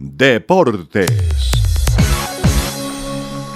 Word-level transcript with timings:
Deportes. 0.00 1.10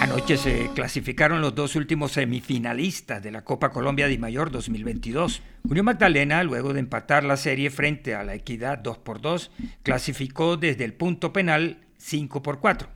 Anoche 0.01 0.37
se 0.37 0.71
clasificaron 0.75 1.41
los 1.41 1.55
dos 1.55 1.77
últimos 1.77 2.11
semifinalistas 2.11 3.23
de 3.23 3.31
la 3.31 3.45
Copa 3.45 3.71
Colombia 3.71 4.09
de 4.09 4.19
Mayor 4.19 4.51
2022. 4.51 5.41
Unión 5.63 5.85
Magdalena, 5.85 6.43
luego 6.43 6.73
de 6.73 6.81
empatar 6.81 7.23
la 7.23 7.37
serie 7.37 7.71
frente 7.71 8.17
a 8.17 8.25
la 8.25 8.35
Equidad 8.35 8.79
2 8.79 8.99
por 8.99 9.21
2, 9.21 9.53
clasificó 9.85 10.57
desde 10.57 10.83
el 10.85 10.95
punto 10.95 11.33
penal 11.33 11.79
5 11.99 12.43
por 12.43 12.59
4. 12.59 12.89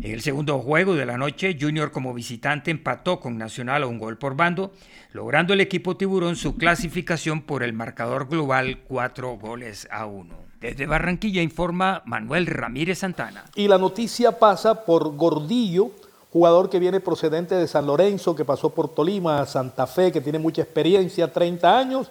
En 0.00 0.12
el 0.12 0.20
segundo 0.20 0.60
juego 0.60 0.94
de 0.94 1.06
la 1.06 1.18
noche, 1.18 1.58
Junior 1.60 1.90
como 1.90 2.14
visitante 2.14 2.70
empató 2.70 3.18
con 3.18 3.36
Nacional 3.36 3.82
a 3.82 3.88
un 3.88 3.98
gol 3.98 4.16
por 4.16 4.36
bando, 4.36 4.72
logrando 5.12 5.54
el 5.54 5.60
equipo 5.60 5.96
tiburón 5.96 6.36
su 6.36 6.56
clasificación 6.56 7.42
por 7.42 7.64
el 7.64 7.72
marcador 7.72 8.28
global 8.28 8.78
4 8.86 9.36
goles 9.38 9.88
a 9.90 10.06
1. 10.06 10.45
Desde 10.66 10.84
Barranquilla 10.86 11.42
informa 11.42 12.02
Manuel 12.06 12.44
Ramírez 12.44 12.98
Santana. 12.98 13.44
Y 13.54 13.68
la 13.68 13.78
noticia 13.78 14.40
pasa 14.40 14.84
por 14.84 15.14
Gordillo, 15.14 15.92
jugador 16.32 16.68
que 16.68 16.80
viene 16.80 16.98
procedente 16.98 17.54
de 17.54 17.68
San 17.68 17.86
Lorenzo, 17.86 18.34
que 18.34 18.44
pasó 18.44 18.70
por 18.70 18.88
Tolima, 18.88 19.46
Santa 19.46 19.86
Fe, 19.86 20.10
que 20.10 20.20
tiene 20.20 20.40
mucha 20.40 20.62
experiencia, 20.62 21.32
30 21.32 21.78
años, 21.78 22.10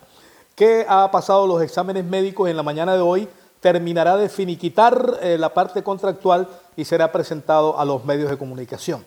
que 0.55 0.85
ha 0.87 1.11
pasado 1.11 1.45
los 1.47 1.61
exámenes 1.61 2.05
médicos 2.05 2.49
en 2.49 2.55
la 2.55 2.63
mañana 2.63 2.93
de 2.93 3.01
hoy, 3.01 3.27
terminará 3.59 4.15
de 4.15 4.29
finiquitar 4.29 5.19
eh, 5.21 5.37
la 5.37 5.53
parte 5.53 5.83
contractual 5.83 6.47
y 6.77 6.85
será 6.85 7.11
presentado 7.11 7.77
a 7.77 7.83
los 7.83 8.05
medios 8.05 8.29
de 8.29 8.37
comunicación. 8.37 9.05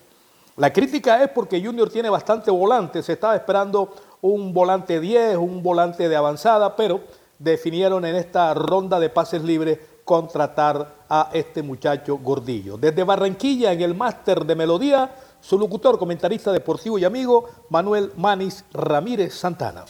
La 0.59 0.75
crítica 0.75 1.25
es 1.25 1.31
porque 1.31 1.65
Junior 1.65 1.89
tiene 1.89 2.11
bastante 2.11 2.51
volante, 2.51 3.03
se 3.03 3.15
estaba 3.15 3.35
esperando 3.35 3.95
un 4.21 4.53
volante 4.53 5.01
10, 5.01 5.39
un 5.39 5.63
volante 5.63 6.07
de 6.07 6.17
avanzada, 6.17 6.77
pero 6.77 7.01
definieron 7.39 8.05
en 8.05 8.17
esta 8.17 8.53
ronda 8.55 8.99
de 8.99 9.11
pases 9.11 9.43
libres 9.43 9.79
contratar 10.05 11.05
a 11.09 11.31
este 11.33 11.63
muchacho 11.63 12.19
Gordillo. 12.19 12.79
Desde 12.79 13.05
Barranquilla, 13.05 13.73
en 13.73 13.83
el 13.83 13.95
máster 13.95 14.45
de 14.45 14.55
Melodía, 14.55 15.15
su 15.41 15.59
locutor, 15.59 15.99
comentarista 15.99 16.51
deportivo 16.53 16.99
y 16.99 17.05
amigo, 17.05 17.67
Manuel 17.71 18.13
Manis 18.17 18.65
Ramírez 18.73 19.35
Santana. 19.35 19.85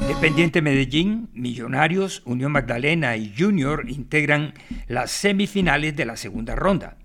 Independiente 0.00 0.62
Medellín, 0.62 1.28
Millonarios, 1.34 2.22
Unión 2.24 2.52
Magdalena 2.52 3.16
y 3.16 3.34
Junior 3.36 3.88
integran 3.88 4.54
las 4.86 5.10
semifinales 5.10 5.94
de 5.94 6.06
la 6.06 6.16
segunda 6.16 6.56
ronda. 6.56 6.96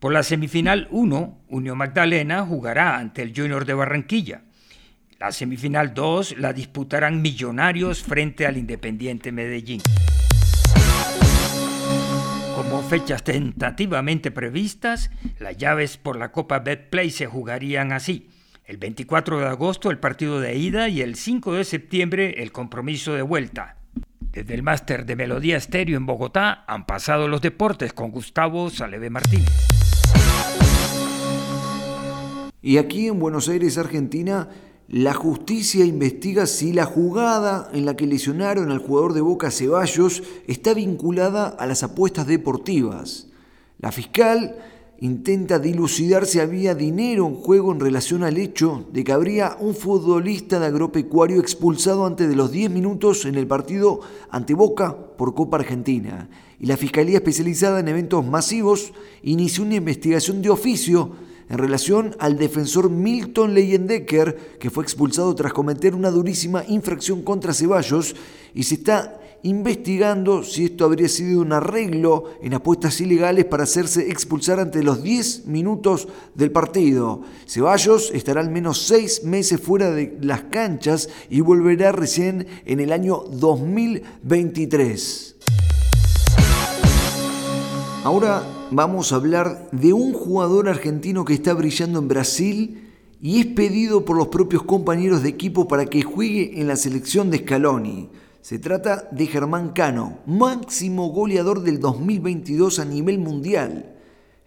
Por 0.00 0.12
la 0.12 0.22
semifinal 0.22 0.88
1, 0.90 1.38
Unión 1.48 1.78
Magdalena 1.78 2.44
jugará 2.44 2.98
ante 2.98 3.22
el 3.22 3.32
Junior 3.36 3.64
de 3.66 3.74
Barranquilla. 3.74 4.42
La 5.20 5.32
semifinal 5.32 5.92
2 5.92 6.38
la 6.38 6.54
disputarán 6.54 7.20
Millonarios 7.20 8.02
frente 8.02 8.46
al 8.46 8.56
Independiente 8.56 9.32
Medellín. 9.32 9.82
Como 12.56 12.80
fechas 12.80 13.22
tentativamente 13.22 14.30
previstas, 14.30 15.10
las 15.38 15.58
llaves 15.58 15.98
por 15.98 16.16
la 16.16 16.32
Copa 16.32 16.60
Betplay 16.60 17.10
se 17.10 17.26
jugarían 17.26 17.92
así. 17.92 18.30
El 18.64 18.78
24 18.78 19.40
de 19.40 19.46
agosto 19.46 19.90
el 19.90 19.98
partido 19.98 20.40
de 20.40 20.56
ida 20.56 20.88
y 20.88 21.02
el 21.02 21.16
5 21.16 21.52
de 21.52 21.64
septiembre 21.64 22.42
el 22.42 22.50
compromiso 22.50 23.12
de 23.12 23.20
vuelta. 23.20 23.76
Desde 24.20 24.54
el 24.54 24.62
máster 24.62 25.04
de 25.04 25.16
Melodía 25.16 25.58
Estéreo 25.58 25.98
en 25.98 26.06
Bogotá 26.06 26.64
han 26.66 26.86
pasado 26.86 27.28
los 27.28 27.42
deportes 27.42 27.92
con 27.92 28.10
Gustavo 28.10 28.70
Saleve 28.70 29.10
Martínez. 29.10 29.50
Y 32.62 32.78
aquí 32.78 33.08
en 33.08 33.18
Buenos 33.18 33.50
Aires, 33.50 33.76
Argentina, 33.76 34.48
la 34.90 35.14
justicia 35.14 35.84
investiga 35.84 36.46
si 36.46 36.72
la 36.72 36.84
jugada 36.84 37.70
en 37.72 37.86
la 37.86 37.94
que 37.94 38.08
lesionaron 38.08 38.72
al 38.72 38.80
jugador 38.80 39.12
de 39.12 39.20
Boca 39.20 39.52
Ceballos 39.52 40.24
está 40.48 40.74
vinculada 40.74 41.46
a 41.46 41.66
las 41.66 41.84
apuestas 41.84 42.26
deportivas. 42.26 43.28
La 43.78 43.92
fiscal 43.92 44.56
intenta 44.98 45.60
dilucidar 45.60 46.26
si 46.26 46.40
había 46.40 46.74
dinero 46.74 47.28
en 47.28 47.36
juego 47.36 47.70
en 47.70 47.78
relación 47.78 48.24
al 48.24 48.36
hecho 48.36 48.84
de 48.92 49.04
que 49.04 49.12
habría 49.12 49.56
un 49.60 49.76
futbolista 49.76 50.58
de 50.58 50.66
agropecuario 50.66 51.40
expulsado 51.40 52.04
antes 52.04 52.28
de 52.28 52.34
los 52.34 52.50
10 52.50 52.72
minutos 52.72 53.26
en 53.26 53.36
el 53.36 53.46
partido 53.46 54.00
ante 54.28 54.54
Boca 54.54 54.96
por 55.16 55.36
Copa 55.36 55.58
Argentina. 55.58 56.28
Y 56.58 56.66
la 56.66 56.76
Fiscalía 56.76 57.18
Especializada 57.18 57.78
en 57.78 57.86
Eventos 57.86 58.26
Masivos 58.26 58.92
inició 59.22 59.62
una 59.62 59.76
investigación 59.76 60.42
de 60.42 60.50
oficio 60.50 61.12
en 61.50 61.58
relación 61.58 62.16
al 62.20 62.38
defensor 62.38 62.88
Milton 62.88 63.52
Leyendecker, 63.54 64.56
que 64.60 64.70
fue 64.70 64.84
expulsado 64.84 65.34
tras 65.34 65.52
cometer 65.52 65.96
una 65.96 66.10
durísima 66.10 66.64
infracción 66.68 67.22
contra 67.22 67.52
Ceballos 67.52 68.14
y 68.54 68.62
se 68.62 68.76
está 68.76 69.20
investigando 69.42 70.44
si 70.44 70.66
esto 70.66 70.84
habría 70.84 71.08
sido 71.08 71.40
un 71.40 71.52
arreglo 71.52 72.26
en 72.40 72.54
apuestas 72.54 73.00
ilegales 73.00 73.46
para 73.46 73.64
hacerse 73.64 74.10
expulsar 74.10 74.60
ante 74.60 74.84
los 74.84 75.02
10 75.02 75.46
minutos 75.46 76.06
del 76.36 76.52
partido. 76.52 77.22
Ceballos 77.46 78.12
estará 78.12 78.42
al 78.42 78.50
menos 78.50 78.86
6 78.86 79.24
meses 79.24 79.60
fuera 79.60 79.90
de 79.90 80.18
las 80.20 80.44
canchas 80.44 81.08
y 81.30 81.40
volverá 81.40 81.90
recién 81.90 82.46
en 82.64 82.78
el 82.78 82.92
año 82.92 83.24
2023. 83.28 85.39
Ahora 88.02 88.42
vamos 88.70 89.12
a 89.12 89.16
hablar 89.16 89.68
de 89.72 89.92
un 89.92 90.14
jugador 90.14 90.70
argentino 90.70 91.26
que 91.26 91.34
está 91.34 91.52
brillando 91.52 91.98
en 91.98 92.08
Brasil 92.08 92.88
y 93.20 93.40
es 93.40 93.46
pedido 93.46 94.06
por 94.06 94.16
los 94.16 94.28
propios 94.28 94.62
compañeros 94.62 95.22
de 95.22 95.28
equipo 95.28 95.68
para 95.68 95.84
que 95.84 96.02
juegue 96.02 96.58
en 96.58 96.66
la 96.66 96.76
selección 96.76 97.30
de 97.30 97.40
Scaloni. 97.40 98.08
Se 98.40 98.58
trata 98.58 99.06
de 99.10 99.26
Germán 99.26 99.74
Cano, 99.74 100.20
máximo 100.24 101.10
goleador 101.10 101.60
del 101.60 101.78
2022 101.78 102.78
a 102.78 102.86
nivel 102.86 103.18
mundial. 103.18 103.96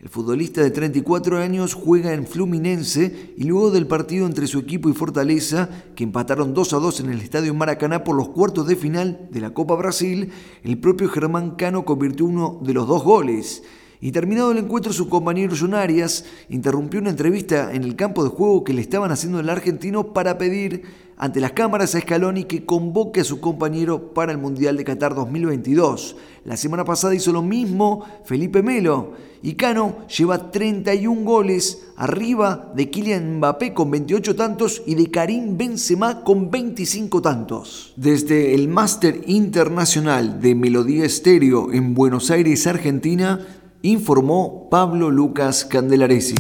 El 0.04 0.10
futbolista 0.10 0.62
de 0.62 0.70
34 0.70 1.38
años 1.38 1.74
juega 1.74 2.12
en 2.12 2.28
Fluminense 2.28 3.34
y 3.38 3.46
luego 3.46 3.72
del 3.72 3.88
partido 3.88 4.26
entre 4.26 4.48
su 4.48 4.60
equipo 4.60 4.90
y 4.90 4.94
Fortaleza, 4.94 5.70
que 5.96 6.04
empataron 6.04 6.54
2 6.54 6.74
a 6.74 6.80
2 6.80 7.00
en 7.00 7.10
el 7.12 7.22
Estadio 7.22 7.54
Maracaná 7.54 8.04
por 8.04 8.18
los 8.18 8.28
cuartos 8.28 8.68
de 8.68 8.76
final 8.76 9.30
de 9.32 9.40
la 9.40 9.54
Copa 9.54 9.76
Brasil, 9.76 10.30
el 10.64 10.78
propio 10.78 11.08
Germán 11.08 11.52
Cano 11.52 11.86
convirtió 11.86 12.26
uno 12.26 12.60
de 12.62 12.74
los 12.74 12.86
dos 12.86 13.02
goles. 13.02 13.64
Y 14.04 14.12
terminado 14.12 14.52
el 14.52 14.58
encuentro, 14.58 14.92
su 14.92 15.08
compañero 15.08 15.56
John 15.58 15.76
interrumpió 16.50 17.00
una 17.00 17.10
entrevista 17.10 17.74
en 17.74 17.84
el 17.86 17.96
campo 17.96 18.22
de 18.26 18.32
juego 18.32 18.66
que 18.66 18.74
le 18.74 18.82
estaban 18.82 19.12
haciendo 19.12 19.40
el 19.40 19.48
argentino 19.48 20.12
para 20.12 20.38
pedir 20.38 20.84
ante 21.16 21.40
las 21.40 21.54
cámaras 21.54 21.96
a 21.96 22.02
Scaloni 22.02 22.44
que 22.44 22.66
convoque 22.66 23.22
a 23.22 23.24
su 23.24 23.40
compañero 23.40 24.14
para 24.14 24.34
el 24.34 24.40
Mundial 24.40 24.76
de 24.76 24.84
Qatar 24.84 25.16
2022. 25.16 26.18
La 26.44 26.58
semana 26.58 26.84
pasada 26.84 27.16
hizo 27.16 27.32
lo 27.32 27.42
mismo 27.42 28.04
Felipe 28.26 28.62
Melo 28.62 29.14
y 29.42 29.54
Cano 29.54 30.00
lleva 30.10 30.52
31 30.52 31.24
goles 31.24 31.86
arriba 31.96 32.74
de 32.76 32.90
Kylian 32.90 33.38
Mbappé 33.38 33.74
con 33.74 33.90
28 33.90 34.36
tantos 34.36 34.84
y 34.86 34.96
de 34.96 35.10
Karim 35.12 35.58
Benzema 35.58 36.26
con 36.26 36.52
25 36.52 37.22
tantos. 37.22 37.94
Desde 37.96 38.54
el 38.54 38.68
Máster 38.68 39.22
Internacional 39.28 40.42
de 40.42 40.56
Melodía 40.56 41.06
Estéreo 41.06 41.72
en 41.72 41.94
Buenos 41.94 42.32
Aires, 42.32 42.68
Argentina, 42.68 43.40
informó 43.84 44.70
Pablo 44.70 45.12
Lucas 45.12 45.66
Candelaresi. 45.66 46.36